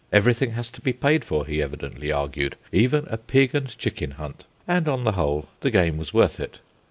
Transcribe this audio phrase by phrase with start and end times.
[0.11, 4.45] Everything has to be paid for, he evidently argued, even a pig and chicken hunt;
[4.67, 6.57] and, on the whole, the game was worth it.